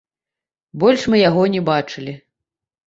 [0.83, 2.21] Больш мы яго не бачылі.